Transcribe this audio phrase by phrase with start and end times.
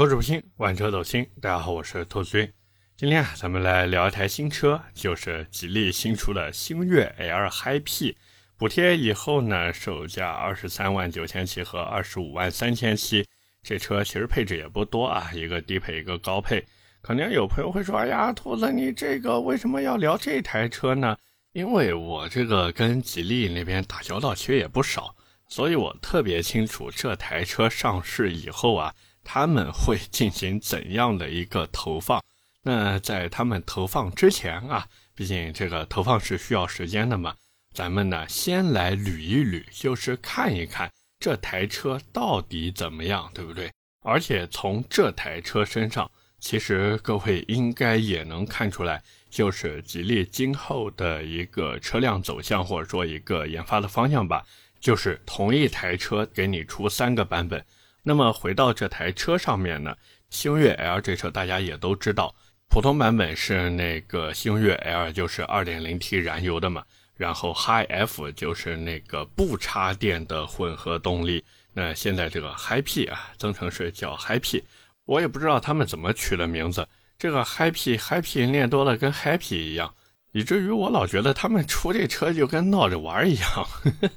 [0.00, 1.28] 口齿不清，万车走心。
[1.42, 2.50] 大家好，我是兔子君。
[2.96, 8.16] 今天啊，咱们来聊一台新车，就是吉利新出的星越 L Hi-P。
[8.56, 13.26] 补贴以后呢，售价二十三万九千七和二十五万三千七。
[13.62, 16.64] 这车其实配置也不多啊，一个低配，一个高配。
[17.02, 21.14] 肯定有朋友会说：“哎呀，兔子，你这个为什么要聊这台车呢？”
[21.52, 25.14] 因为我这个跟吉利那边打交道其实也不少，
[25.46, 28.94] 所以我特别清楚这台车上市以后啊。
[29.24, 32.22] 他们会进行怎样的一个投放？
[32.62, 37.34] 那在他们投放之前啊，毕竟这个投放是需要时间的嘛，
[37.72, 43.70] 咱们呢先来捋一捋，就是看一看这台车到底怎么样，对不对？
[44.02, 54.44] 而且从这台车身上，其实各位应该也能看出来，就是吉利今后的一个车辆走向，或者说一个研发的方向吧，
[54.80, 57.64] 就是同一台车给你出三个版本。
[58.02, 59.96] 那么回到这台车上面呢，
[60.30, 62.34] 星越 L 这车大家也都知道，
[62.68, 66.82] 普通版本是那个星越 L，就是 2.0T 燃油的嘛，
[67.16, 71.44] 然后 Hi-F 就是那个不插电的混合动力。
[71.72, 74.64] 那现在这个 Hi-P 啊，增程式叫 Hi-P，
[75.04, 76.88] 我也不知道他们怎么取的名字，
[77.18, 79.94] 这个 Hi-P Hi-P 念多了跟 Happy 一样。
[80.32, 83.66] 以至于我老觉得他们出这车就跟闹着玩一样，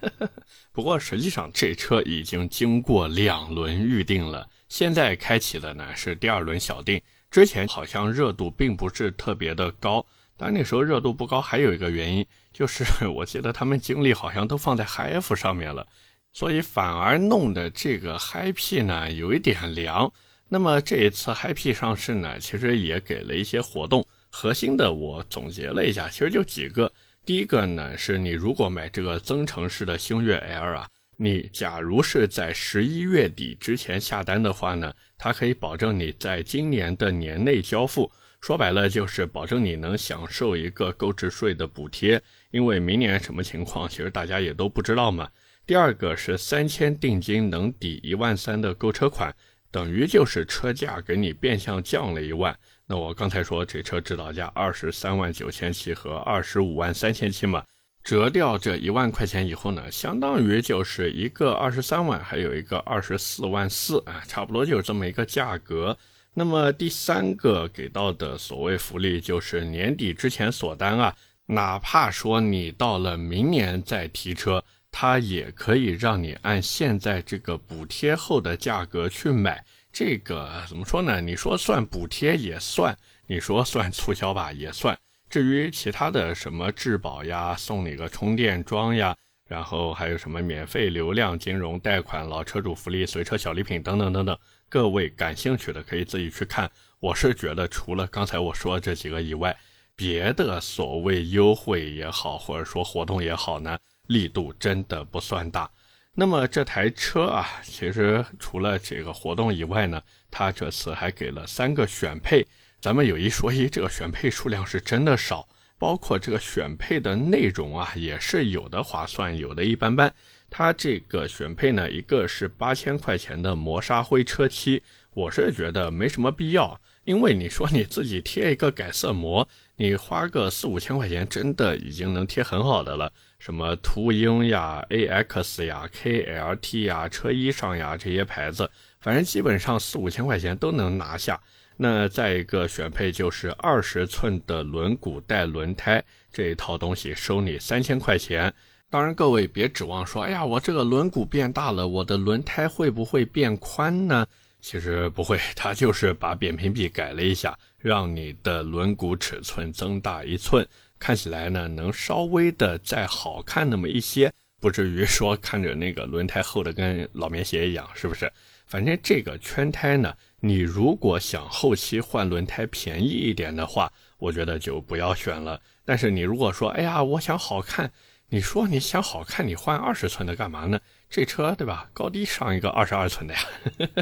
[0.72, 7.02] 不过实际上这车已经经过两轮预定了，现在开启的呢是第二轮小定。
[7.32, 10.06] 之前好像热度并不是特别的高，
[10.38, 15.88] 但那时候热度不高还有一个原因，就是 我记得他们精力好像都放在 Hi-F 上面了，
[16.32, 20.14] 所以反而弄的这个 Hi-P 呢有一点凉。
[20.48, 24.06] 那么这一次 Hi-P 上市呢，其实也给了一些活动。
[24.36, 26.92] 核心的我总结了一下，其实就几个。
[27.24, 38.12] 第一个呢，是你如果买这个增程式的星越 L 啊，你假如是在十一月底之前下单的话呢，它可以保证你在今年的年内交付。
[38.42, 45.30] 说白了就是保证你能享受一个购置税的补贴，因为明年什么情况，其实大家也都不知道嘛。
[45.68, 49.34] 第二个是三千定金能抵一万三的购车款，
[49.72, 52.58] 等于就是车价给你变相降了一万。
[52.86, 57.64] 那我刚才说这车指导价二十三万九千七和二十五万三千七嘛，
[58.04, 65.98] 折掉这一万块钱以后呢，相当于就是一个二十三万，还有一个二十四万四啊，差不多就是这么一个价格。
[66.34, 74.62] 那么第三个给到的所谓福利就是年底之前锁单啊，哪怕说你到了明年再提车，
[74.92, 79.64] 它也可以让你按现在这个补贴后的价格去买。
[79.94, 81.22] 这个怎么说呢？
[81.22, 84.98] 你说算补贴也算，你说算促销吧也算。
[85.30, 89.16] 至于其他的什么质保呀，送你个充电桩呀，
[89.48, 94.36] 然后还有什么免费流量、金融贷款、老车主福利、随车小礼品等等等等，
[94.68, 96.70] 各位感兴趣的可以自己去看。
[97.00, 99.56] 我是觉得除了刚才我说这几个以外，
[99.96, 103.78] 别的所谓优惠也好，或者说活动也好呢，
[104.08, 105.70] 力度真的不算大。
[106.16, 112.46] 那么这台车啊，其实除了这个活动以外呢，它这次还给了三个选配。
[112.80, 115.48] 咱们有一说一，这个选配数量是真的少，
[115.80, 120.14] 包括这个选配的内容啊，也是有的划算，有的一般般。
[120.52, 124.84] 它这个选配呢，一个是八千块钱的磨砂灰车漆，
[125.16, 133.12] 我是觉得没什么必要，因为你说你自己贴一个改色膜，你花个四五千块钱，真的已经能贴很好的了。
[133.40, 138.70] 什么途鹰呀、AX 呀、KLT 呀、车衣上呀这些牌子，
[139.02, 141.42] 反正基本上四五千块钱都能拿下。
[141.76, 148.54] 那再一个选配就是二十寸的轮毂带轮胎这一套东西，收你三千块钱。
[148.92, 154.28] 当然，各位别指望说，哎呀，我这个轮毂变大了，我的轮胎会不会变宽呢？
[154.64, 160.66] 其实不会，它就是把扁平比改了一下，让你的轮毂尺寸增大一寸。
[160.98, 164.32] 看起来呢，能稍微的再好看那么一些，
[164.62, 168.32] 不至于说看着那个轮胎厚的跟老棉鞋一样，是不是？
[168.66, 175.60] 反正这个圈胎呢，你如果想后期换轮胎便宜一点的话，我觉得就不要选了。
[175.84, 177.92] 但是你如果说，哎呀，我想好看，
[178.30, 180.80] 你说你想好看，你换二十寸的干嘛呢？
[181.14, 181.88] 这车对吧？
[181.94, 183.40] 高低上一个二十二寸的呀。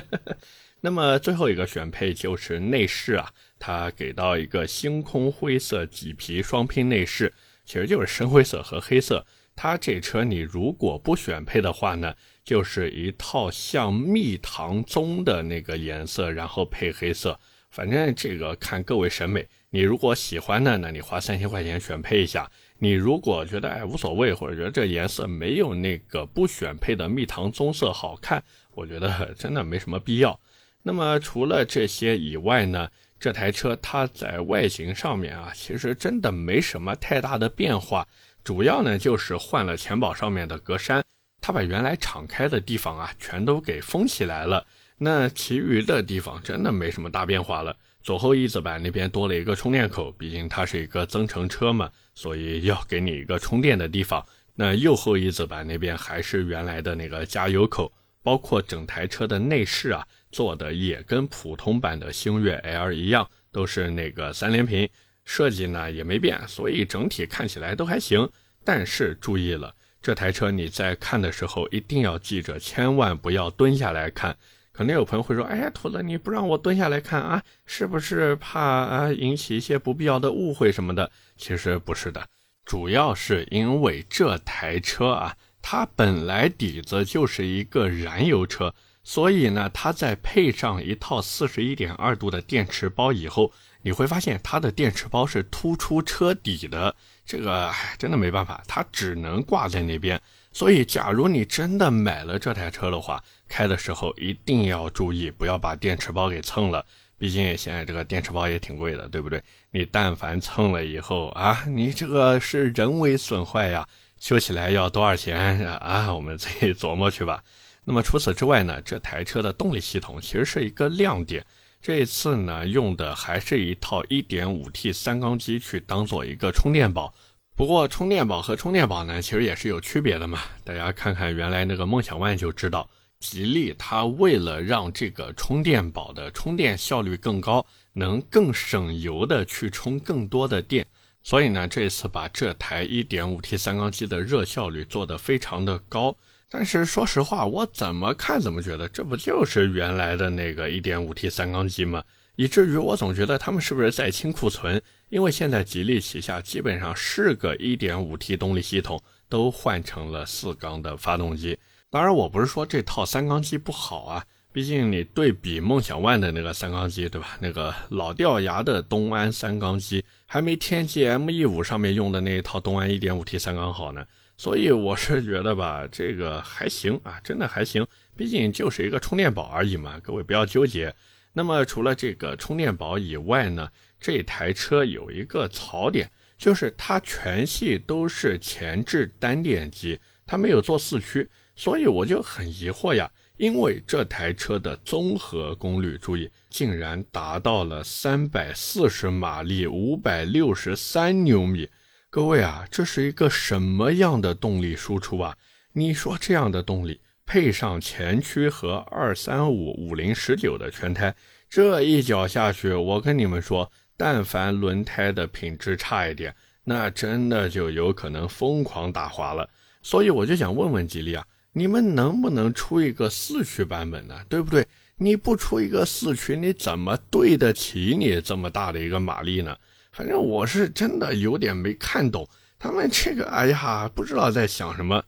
[0.79, 3.29] 那么最后一个选配就是内饰啊，
[3.59, 7.33] 它给到一个星空灰色麂皮双拼内饰，
[7.65, 9.25] 其实就是深灰色和黑色。
[9.57, 12.15] 它这车你如果不选配的话呢，
[12.45, 17.37] 就是一套像蜜糖棕的那个颜色，然后配黑色。
[17.69, 22.49] 反正这个看各位审美，你如果喜欢的呢，你花三千块钱选配一下；
[22.83, 28.43] 你如果觉得哎无所谓，或者觉得这颜色没有那个不选配的蜜糖棕色好看，
[28.73, 30.39] 我觉得 真的没什么必要。
[30.81, 32.89] 那么除了这些以外呢，
[33.19, 38.07] 这台车它在外形上面啊，其实真的没什么太大的变化，
[38.43, 41.03] 主要呢就是换了前保上面的格栅，
[41.39, 44.65] 它把原来敞开的地方啊全都给封起来了。
[44.97, 47.77] 那其余的地方真的没什么大变化了。
[48.03, 54.25] 左后翼子板那边多了一个充电口，毕竟它是一个增程车嘛，所以要给你一个充电的地方。
[54.55, 60.05] 那右后翼子板那边还是原来的那个加油口，包括整台车的内饰啊。
[60.31, 64.87] 做的也跟普通版的星越 L 一样，都是那个三连屏
[65.25, 68.29] 设计呢，也没变，所以整体看起来都还行。
[68.63, 74.37] 但是注意了，这台车你在看的时候一定要记着，千万不要蹲下来看。
[74.81, 82.27] 可能有朋友会说：“哎呀，兔子，你不让我蹲下来看啊，是不是怕啊引起一些不必要的误会什么的？”其实不是的，
[82.65, 88.73] 主要是因为这台车啊，它本来底子就是一个燃油车。
[89.03, 96.95] 所以呢，它再配上一套四十一点二度的电池包以后，你会发现它的电池包是突出车底的。
[97.23, 100.19] 这个真的没办法，它只能挂在那边。
[100.53, 106.85] 所以，假如你真的买了这台车的话，开的时候一定要注意，不要把电池包给蹭了。
[107.17, 109.41] 毕竟现在这个电池包也挺贵的，对不对？
[109.71, 113.87] 你但凡蹭了以后啊，你这个是人为损坏呀，
[114.19, 116.13] 修起来要多少钱啊？
[116.13, 117.43] 我们自己琢磨去吧。
[117.85, 121.45] 那么除此之外呢，这台车的动力系统其实是一个亮点。
[121.81, 127.13] 这一次呢，用的还是一套 1.5T 三缸机去当做一个充电宝。
[127.61, 130.39] 不过充电宝和充电宝呢，其实也是有区别的嘛。
[130.63, 137.63] 大家看看原来那个梦想 ONE 就知道，吉利它为了让这个充电宝的充电效率更高，
[137.93, 140.83] 能更省油的去充更多的电，
[141.21, 146.17] 所以呢，这次把这台 1.5T 三缸机的热效率做得非常的高。
[146.49, 152.03] 但是说实话，我怎么看怎么觉得这不就是原来的那个 1.5T 三缸机吗？
[152.37, 154.81] 以至于我总觉得他们是不是在清库存？
[155.11, 161.59] 因为现在吉利旗下基本上是个 1.5T 动力系统都换成了四缸的发动机。
[161.89, 167.37] 当然，我不是说这套三缸机不好啊，毕竟你对比梦想 ONE 的那个三缸机，对吧？
[167.41, 174.05] 那个老掉牙的东安三缸机，还没天际 ME5 上面用的那一套东安 1.5T 三缸好呢。
[174.37, 177.85] 所以我是觉得吧，这个还行啊，真的还行，
[178.15, 180.95] 毕竟就是一个充电宝而已嘛，各位不要纠结。
[181.33, 183.69] 那么除了这个充电宝以外呢，
[183.99, 201.69] 这台车有一个槽点，就是它全系都是前置单电机，它没有做四驱，所以我就很疑惑呀，因为这台车的综合功率，注意，竟然达到了三百四十马力，五百六十三牛米。
[202.09, 205.37] 各位啊，这是一个什么样的动力输出啊？
[205.71, 206.99] 你说这样的动力
[207.31, 211.15] 配上前驱和二三五五零十九的全胎，
[211.49, 216.35] 这一脚下去，我跟你们说，但凡轮胎的品质差一点，
[216.65, 219.49] 那真的就有可能疯狂打滑了。
[219.81, 224.19] 所以我就想问问吉利啊，你们能不能出一个四驱版本呢？
[224.27, 224.67] 对不对？
[224.97, 229.55] 你不出一个四驱，你怎么对得起你这么大的一个马力呢？
[229.93, 232.27] 反正我是真的有点没看懂
[232.59, 235.01] 他们这个，哎呀，不知道在想什么。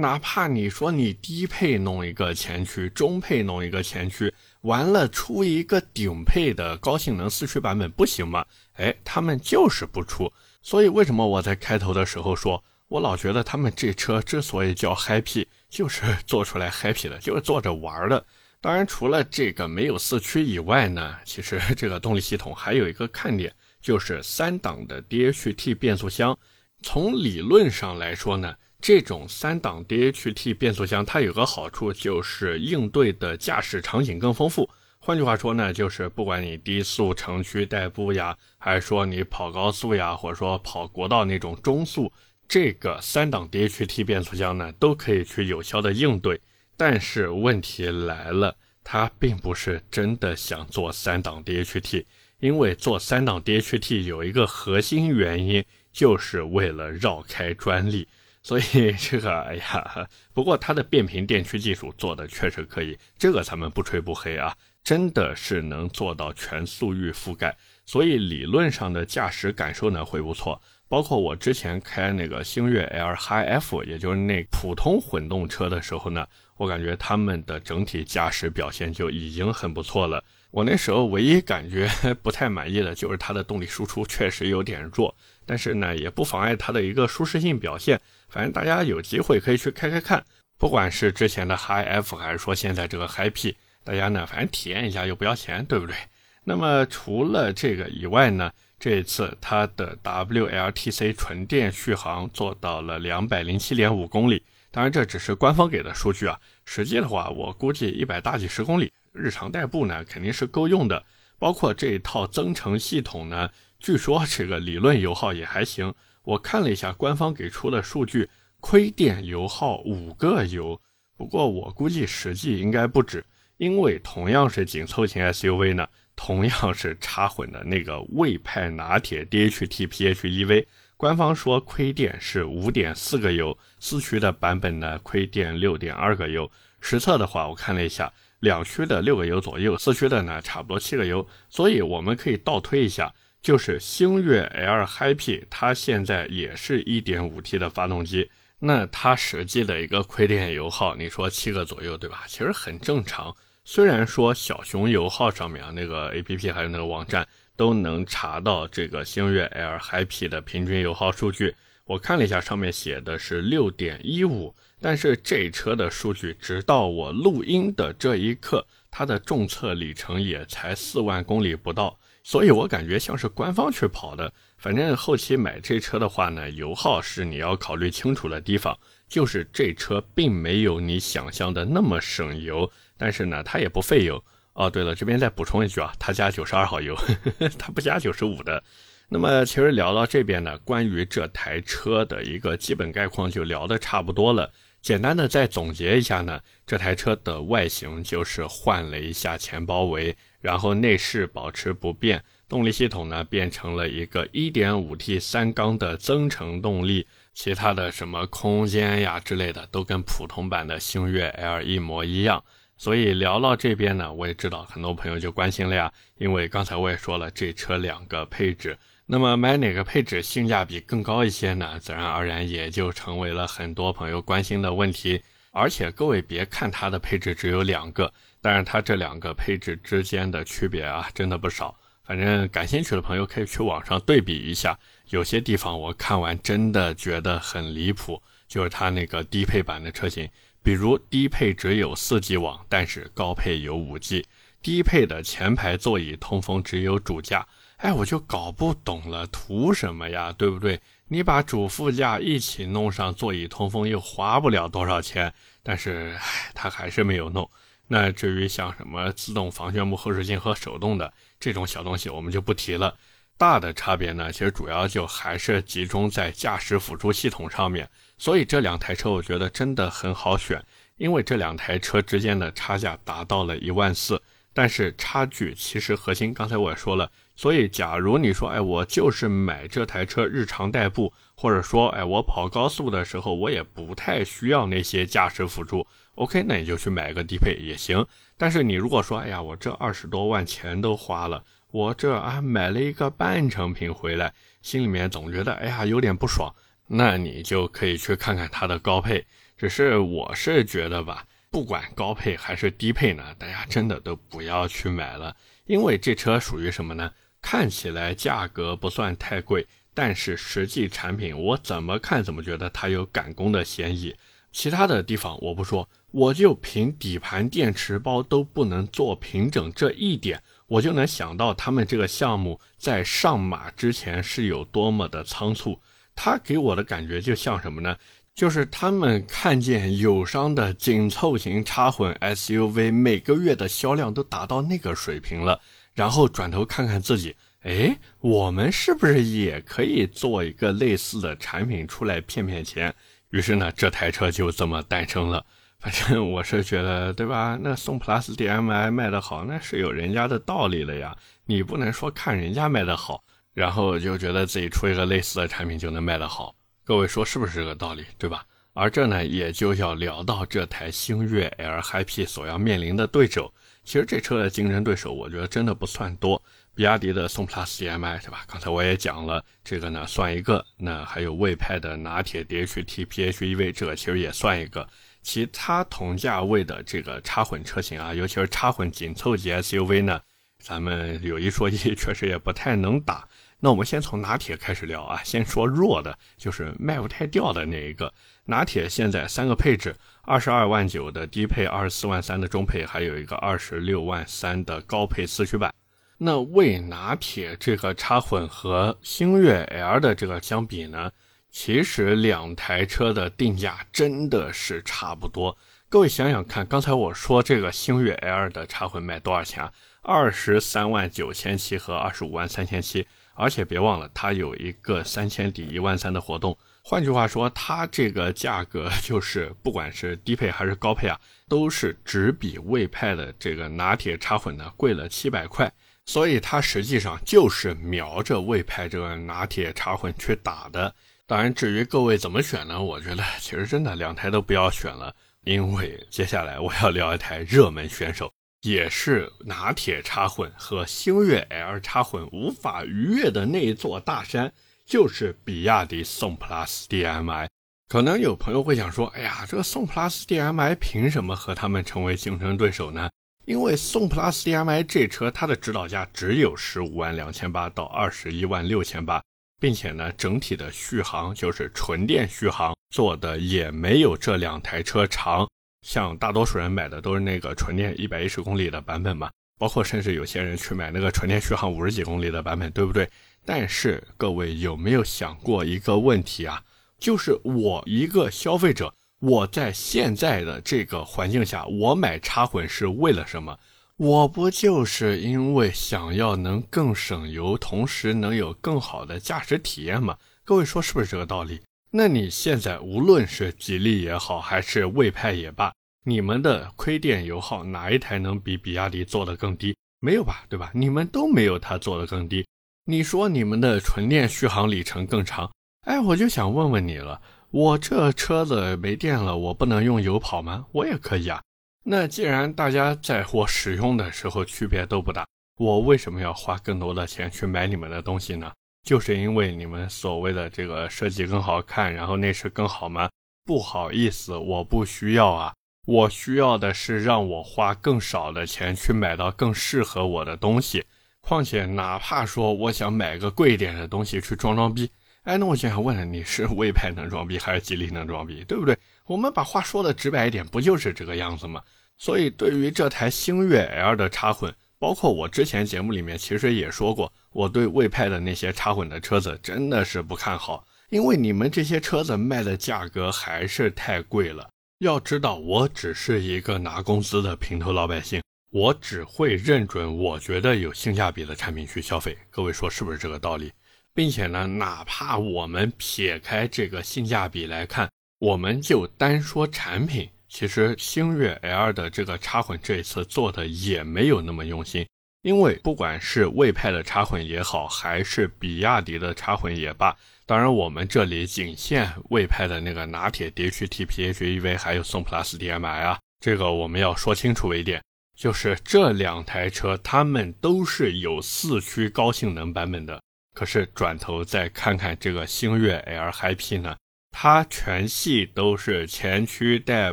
[0.00, 4.32] 哪怕你说你低配弄一个前驱，中配弄一个前驱，
[4.62, 8.44] 完了出一个顶配的高性能四驱版本不行吗？
[8.74, 10.32] 哎，他们就是不出。
[10.62, 18.24] 所以为什么我在开头的时候说，我老觉得他们这车之所以叫 Happy，就是做出来 Happy 的，就是做着玩的。
[18.60, 23.52] 当然，除了这个没有四驱以外呢，其实这个动力系统还有一个看点。
[23.82, 26.38] 就是三档的 DHT 变速箱，
[26.82, 34.68] 从理论上来说呢，这种三档 DHT 变速箱它有个好处，就是应对的驾驶场景更丰富。
[34.98, 42.12] 换句话说呢，就是不管你低速城区代步呀，还是说你跑高速呀，或者说跑国道那种中速，
[42.48, 46.40] 这个三档 DHT 变速箱呢，都可以去有效的应对。
[46.76, 52.04] 但是问题来了，它并不是真的想做三档 DHT。
[52.40, 58.08] 因为做三档 DHT 有一个核心原因，就是为了绕开专利，
[58.42, 70.60] 所以 这个哎呀，不过它的变频电驱技术做的确实可以，这个咱们不吹不黑啊，真的是能做到全速域覆盖，所以理论上的驾驶感受呢会不错。
[70.88, 80.24] 包括我之前开那个星越 L Hi F，也就是那普通混动车的时候呢，我感觉他们的整体驾驶表现就已经很不错了。
[80.50, 81.88] 我那时候唯一感觉
[82.24, 85.14] 不太满意的就是它的动力输出确实有点弱，
[85.46, 88.00] 但是呢也不妨碍它的一个舒适性表现。
[88.30, 90.24] 反正大家有机会可以去开开看，
[90.58, 95.96] 不管是之前的 Hi F 还是说现在这个 Hi P，大大家呢反正体验一下又不要钱，对不对？
[96.44, 111.04] 那么除了这个以外呢，这一次它的 WLTC 纯电续航做到了两百零七点五公里，当然这只是官方给的数据啊，实际的话我估计一百大几十公里，日常代步呢肯定是够用的。
[111.40, 115.92] 包括这一套增程系统呢，据说这个理论油耗也还行。
[116.30, 118.28] 我看了一下官方给出的数据，
[118.60, 120.80] 亏电油耗五个油，
[121.16, 123.24] 不过我估计实际应该不止，
[123.56, 125.88] 因为同样是紧凑型 SUV 呢。
[126.14, 136.48] 同样是插混的那个魏派拿铁 DHT PHEV，官方说亏电是五点四个油，四驱的版本呢亏电六点二个油。
[136.80, 141.26] 实测的话，我看了一下，两驱的六个油左右，四驱的呢差不多七个油。
[141.48, 152.24] 所以我们可以倒推一下，就是星越 L Happy，它现在也是一点五 T 的发动机，那它实际的一个亏电油耗，你说七个左右，对吧？
[152.26, 153.34] 其实很正常。
[153.64, 161.54] 虽然说小熊油耗上面啊，那个 A P P 还有那个网站都能查到这个星越 L Happy 的平均油耗数据，
[161.84, 171.98] 我看了一下，上面写的是六点一五，但是这车的数据，直到我录音的这一刻，它的重测里程也才四万公里不到，
[172.30, 174.32] 所以我感觉像是官方去跑的。
[174.56, 182.70] 反正后期买这车的话呢，油耗是你要考虑清楚的地方，就是这车并没有你想象的那么省油。
[182.96, 184.22] 但是呢，它也不费油
[184.52, 184.70] 哦。
[184.70, 186.96] 对了，这边再补充一句啊，它加九十二号油，
[187.58, 188.62] 它不加九十五的。
[189.08, 194.52] 那么其实聊到这边呢，关于这台车的一个基本概况就聊得差不多了。
[194.80, 212.42] 简单的再总结一下呢，这台车的外形就是换了一下前包围，然后内饰保持不变，动力系统呢变成了一个 1.5T 三缸的增程动力，其他的什么空间呀之类的都跟普通版的星越 L 一模一样。
[212.76, 221.78] 所以聊到这边呢，我也知道很多朋友就关心了呀，因为刚才我也说了，这车两个配置，那么买哪个配置性价比更高一些呢？
[221.78, 225.22] 自然而然也就成为了很多朋友关心的问题。
[225.52, 231.76] 而且各位别看它的配置只有两个，但是它这两个配置之间的区别啊，真的不少。
[232.04, 234.78] 反正感兴趣的朋友可以去网上对比一下，
[235.10, 240.28] 有些地方我看完真的觉得很离谱，就是它那个低配版的车型。
[240.62, 244.24] 比如低配只有 4G 网，但是高配有 5G。
[244.60, 247.46] 低配的前排座椅通风只有主驾，
[247.78, 250.30] 哎，我就搞不懂了，图什么呀？
[250.36, 250.78] 对不对？
[251.08, 255.32] 你把主副驾一起弄上座椅通风，又花不了多少钱，
[255.62, 257.48] 但是唉，他还是没有弄。
[257.92, 262.96] 那至于像什么自动防眩目后视镜和手动的这种小东西，我们就不提了。
[263.36, 267.88] 大的差别呢，其实主要就还是集中在驾驶辅助系统上面。
[268.16, 270.64] 所以这两台车我觉得真的很好选，
[270.98, 274.22] 因为这两台车之间的差价达到了一万四，
[274.54, 288.06] 但是差距其实核心刚才我也说了，所以假如你说，哎，我就是买这台车日常代步，或者说，哎，我跑高速的时候我也不太需要那些驾驶辅助，OK，那你就去买个低配也行。
[288.36, 296.54] 但是你如果说，哎呀，我这二十多万钱都花了，我这啊买了一个半成品回来，心里面总觉得，哎呀，有点不爽。
[296.86, 299.24] 那你就可以去看看它的高配，
[299.56, 305.36] 只是我是觉得吧，不管高配还是低配呢，大家真的都不要去买了，
[305.66, 307.12] 因为这车属于什么呢？
[307.42, 314.14] 看起来价格不算太贵，但是实际产品我怎么看怎么觉得它有赶工的嫌疑。
[314.52, 325.78] 其他的地方我不说，我就凭底盘电池包都不能做平整这一点，我就能想到他们这个项目在上马之前是有多么的仓促。
[326.14, 327.96] 他给我的感觉就像什么呢？
[328.34, 335.60] 就是他们看见友商的紧凑型插混 SUV 每个月的销量都达到那个水平了，
[335.94, 342.94] 然后转头看看自己，哎，我们是不是也可以做一个类似的产品出来骗骗钱？
[343.30, 345.44] 于是呢，这台车就这么诞生了。
[345.80, 347.58] 反正我是觉得，对吧？
[347.60, 351.16] 那宋 PLUS DM-i 卖得好，那是有人家的道理了呀。
[351.46, 353.24] 你不能说看人家卖得好。
[353.52, 358.46] 然后就觉得自己出一个类似的产品就能卖得好，各位说是不是这个道理，对吧？
[358.74, 363.52] 而这呢，也就要聊到这台星越 L Hi-P 所要面临的对手。
[363.82, 366.40] 其实这车的竞争对手，我觉得真的不算多。
[366.76, 368.44] 比亚迪的宋 PLUS DM-i，对吧？
[368.46, 370.64] 刚才我也讲了，这个呢算一个。
[370.78, 374.88] 那还有魏派的拿铁 DHT PHEV，这个其实也算一个。
[375.22, 380.20] 其他同价位的这个插混车型啊，尤其是插混紧凑级 SUV 呢，
[380.58, 383.28] 咱们有一说一，确实也不太能打。
[383.62, 388.12] 那我们先从拿铁开始聊啊，先说弱的，就是卖不太掉的那一个。
[388.46, 395.70] 拿铁现在三个配置：二十二万九的低配，二十四万三的中配，还有一个二十六万三的高配四驱版。
[396.16, 401.10] 那为拿铁这个插混和星越 L 的这个相比呢，
[401.50, 405.56] 其实两台车的定价真的是差不多。
[405.88, 409.72] 各位想想看，刚才我说这个星越 L 的插混卖多少钱啊？
[410.02, 416.56] 二十三万九千七和二十五万三千七，而且别忘了它有一个三千抵一万三的活动。
[416.82, 425.70] 换句话说，它这个价格就是不管是低配还是高配啊，都是只比魏派的这个拿铁插混呢贵了七百块。
[426.06, 430.94] 所以它实际上就是瞄着魏派这个拿铁插混去打的。
[431.30, 432.82] 当然，至于各位怎么选呢？
[432.82, 438.32] 我觉得 其实真的两台都不要选了，因为接下来我要聊一台热门选手，
[438.62, 444.52] 也是拿铁插混和星越 L 插混无法逾越的那一座大山，
[444.84, 447.48] 就是比亚迪宋 PLUS DM-i。
[447.86, 453.08] 可能有朋友会想说：“哎呀，这个宋 PLUS DM-i 凭什么和他们成为竞争对手呢？”
[453.46, 459.22] 因为宋 PLUS DM-i 这车，它的指导价只有十五万两千八到二十一万六千八，
[459.60, 465.46] 并且呢，整体的续航就是纯电续航做的也没有这两台车长。
[465.86, 473.08] 像大多数人买的都是那个纯电一百一十公里的版本嘛，包括甚至有些人去买那个纯电续航五十几公里的版本，对不对？
[473.44, 476.62] 但是各位有没有想过一个问题啊？
[476.98, 478.92] 就是我一个消费者。
[479.20, 483.58] 我在现在的这个环境下，我买插混是为了什么？
[484.00, 490.16] 我不就是因为想要能更省油，同时能有更好的驾驶体验吗？
[490.42, 491.60] 各位说是不是这个道理？
[491.90, 495.70] 那你现在无论是吉利也好，还是魏派也罢，
[496.06, 499.76] 你们的亏电油耗哪一台能比比亚迪做的更低？
[500.00, 500.70] 没有吧，对吧？
[500.74, 502.46] 你们都没有它做的更低。
[502.86, 505.52] 你说你们的纯电续航里程更长？
[505.82, 507.20] 哎，我就想问问你了。
[507.50, 510.64] 我这车子没电了，我不能用油跑吗？
[510.72, 511.42] 我也可以啊。
[511.82, 518.52] 那既然大家在我使用的时候区别都不大，我为什么要花更多的钱去买你们的东西呢？
[518.86, 523.08] 就是因为你们所谓的这个设计更好看，然后内饰更好吗？
[523.44, 525.52] 不好意思，我不需要啊。
[525.86, 530.84] 我需要的是让我花更少的钱去买到更适合我的东西。
[531.20, 534.90] 况且，哪怕说我想买个贵一点的东西去装装逼。
[535.24, 538.76] 哎，那我就想问了，你是魏派能装逼还是吉利能装逼，对不对？
[539.04, 541.62] 我们把话说的直白一点，不就是这个样子吗？
[541.98, 554.48] 所以对于这台星越 L 的插混，包括我之前节目里面其实也说过，我对魏派的那些插混的车子真的是不看好，因为你们这些车子卖的价格还是太贵了。
[554.78, 562.16] 要知道，我只是一个拿工资的平头老百姓，我只会认准我觉得有性价比的产品去消费。
[562.30, 563.52] 各位说是不是这个道理？
[563.94, 574.86] 并且呢，哪怕我们撇开这个性价比来看，我们就单说产品，其实星越 L 的这个插混这一次做的也没有那么用心。
[575.22, 587.82] 因为不管是魏派的插混也好，还是比亚迪的插混也罢，当然我们这里仅限魏派的那个拿铁 DHT PHEV，还有宋 PLUS DM-i 啊，这个我们要说清楚一点，
[588.16, 593.02] 就是这两台车它们都是有四驱高性能版本的。
[593.32, 596.76] 可是转头再看看这个星越 L Hi-P 呢，
[597.10, 599.92] 它全系都是前驱代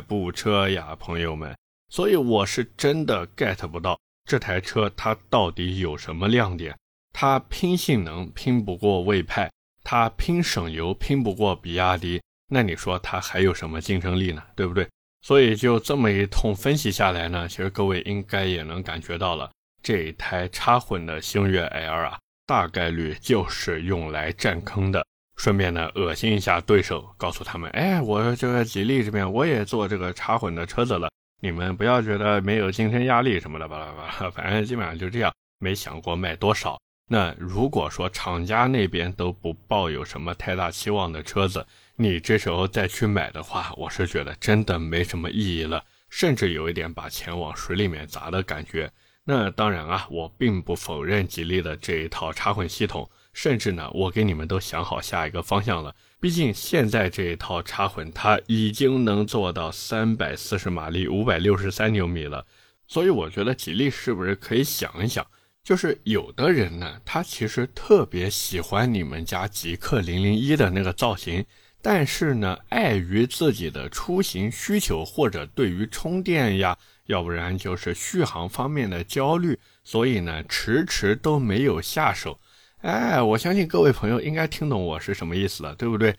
[0.00, 1.56] 步车呀，朋友们。
[1.90, 6.76] 所以我是真的 get 不到这台车它到底有什么亮点。
[7.12, 9.50] 它拼性能拼不过魏派，
[9.82, 14.42] 它拼省油拼不过比亚迪，那你说它还有什么竞争力呢？
[14.54, 14.86] 对不对？
[15.22, 19.50] 所以就这么一通分析下来呢，其实各位应该也能感觉到了，
[19.82, 22.18] 这一台插混的星越 L 啊。
[22.48, 25.04] 大概率就是用来占坑的，
[25.36, 31.10] 顺便呢恶心一下对手，告诉他们，哎，我这个吉利这边我也做这个插混的车子了，
[31.42, 36.80] 你们不要觉得没有竞争压力什么的，巴拉巴拉，反正基本上就这样，没想过卖多少。
[37.10, 48.90] 那如果说厂家那边都不抱有什么太大期望的车子，你这时候再去买的话，我是觉得真的没什么意义了，甚至有一点把钱往水里面砸的感觉。
[49.30, 55.94] 那当然啊，我并不否认吉利的这一套插混系统，甚至呢，我给你们都想好下一个方向了。
[56.18, 62.46] 毕竟现在这一套插混，它已经能做到三百四十马力、五百六十三牛米了。
[62.86, 65.26] 所以我觉得吉利是不是可以想一想，
[65.62, 71.44] 就是有的人呢，他其实特别喜欢你们家极氪零零一的那个造型，
[71.82, 76.78] 但是呢，碍于自己的出行需求或者对于充电呀。
[77.08, 82.38] 要不然就是续航方面的焦虑，所以呢迟迟都没有下手。
[82.82, 86.14] 哎，我相信各位朋友应该听懂我是什么意思了，对不对？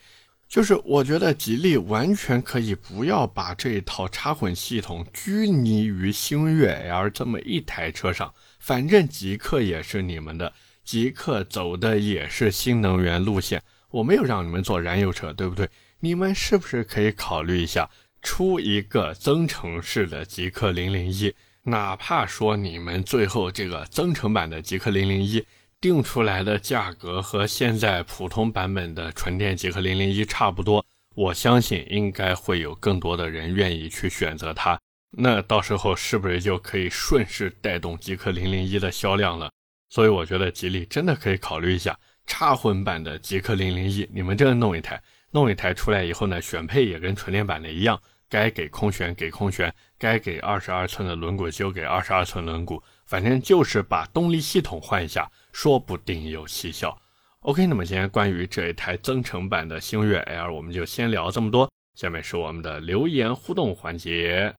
[0.47, 10.51] 就是我觉得吉利完全可以不要把这一套插混系统拘泥于星越 L 这么一台车上，反正极客也是你们的，
[10.83, 15.69] 极客走的也是新能源路线，我没有让你们做燃油车，对不对？
[15.99, 17.87] 你们是不是可以考虑一下
[18.21, 21.33] 出一个增程式的极客零零一？
[21.63, 25.45] 哪怕说你们最后这个增程版的极客零零一。
[25.81, 34.77] 定出来的价格和现在普通版本的纯电极客零零一差不多，我相信应该会有更多的人愿意去选择它。
[35.11, 39.49] 那到时候是不是就可以顺势带动极客零零一的销量了？
[39.87, 55.29] 所以我觉得吉利真的可以考虑一下插混版的极客零零一，你们这弄一台，弄一台出来以后呢，选配也跟纯电版的一样，该给空悬给空悬，该给二十二寸的轮毂就给二十二寸轮毂，反正就是把动力系统换一下。
[55.51, 56.97] 说不定有蹊跷。
[57.41, 61.69] OK，那么今天关于这一台增程版的星越 L，我们就先聊这么多。
[61.95, 64.53] 下面是我们的留言互动环节。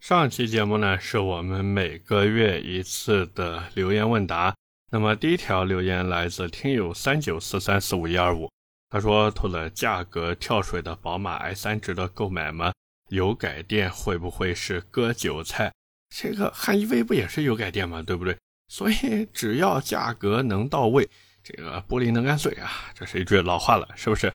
[0.00, 4.54] 上期节目呢，是我们每个月一次的留言问答。
[4.90, 8.48] 那么第一条留言来自听友三九四三四五一二五，
[8.90, 12.72] 他说：“图了价格跳水的宝马 i3 值得购买吗？
[13.10, 15.72] 油改电会不会是割韭菜？
[16.08, 18.02] 这个汉 EV 不也是油改电吗？
[18.02, 18.36] 对不对？”
[18.68, 21.08] 所以只要价格能到位，
[21.42, 24.32] 这个玻璃能干碎啊，这是一句老话了，是不是？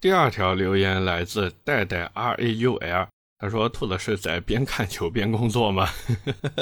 [0.00, 5.88] 第二条留言来自代代 R A U L，他说：“兔子是在边看球边工作吗？”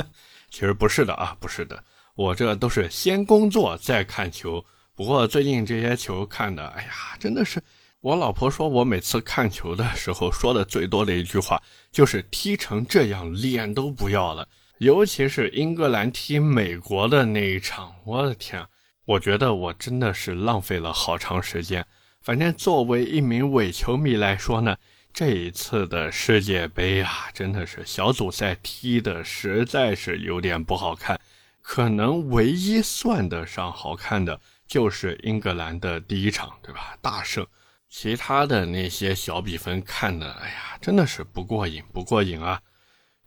[0.50, 1.82] 其实不是的啊，不是的，
[2.14, 4.62] 我这都是先工作再看球。
[4.94, 7.62] 不过最近这些球看的，哎呀，真的是，
[8.00, 14.46] 我老婆说我每次看球的时候说的最多的一句话就是踢成这样脸都不要了。
[14.78, 18.66] 尤其是英格兰踢美国的那一场，我的天，
[19.04, 21.86] 我觉得我真的是浪费了好长时间。
[22.22, 24.76] 反正作为一名伪球迷来说呢，
[25.12, 31.20] 这一次的世界杯啊，真的是小组赛踢的实在是有点不好看。
[31.62, 36.96] 可能唯一算得上好看的就是英格兰的第一场，对吧？
[37.02, 37.44] 大胜，
[37.88, 42.62] 其他的那些小比分看的，哎呀，真的是不过瘾，不过瘾啊！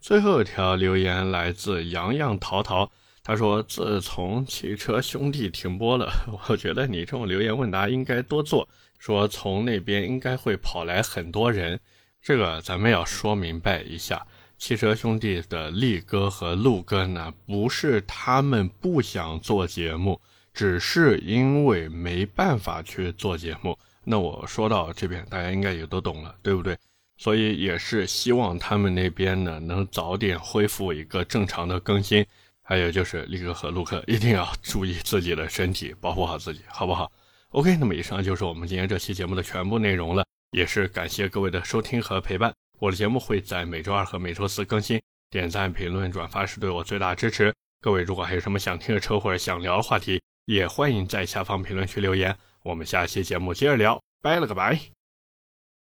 [0.00, 2.90] 最后一条留言来自洋洋淘淘，
[3.22, 6.10] 他说：“自从汽车兄弟停播了，
[6.48, 8.66] 我觉得你这种留言问答应该多做。
[8.98, 11.78] 说从那边应该会跑来很多人，
[12.22, 14.26] 这个咱们要说明白一下。
[14.56, 20.18] 汽车兄弟的力哥和陆哥呢，不是他们不想做节目，
[20.54, 23.78] 只是因为没办法去做节目。
[24.04, 26.74] 那我说到这边，大家应该也都懂了，对不对？”
[27.16, 32.26] 所以也是希望他们那边呢能早点恢复一个正常的更新，
[32.60, 37.10] 还有就是力哥和陆克一定要注意自己的身体，保护好自己，好不好
[37.50, 42.52] ？OK，那么以上就是我们今天这期节目的全部内容了，也是感谢各位的收听和陪伴。
[42.80, 47.54] 我的节目会在每周二和每周四更新，点赞、评论、转发是对我最大支持。
[47.80, 52.36] 各位如果还有什么想听的车或者想聊的话题，也欢迎在下方评论区留言。
[52.62, 55.03] 我们下期节目接着聊，拜了个拜。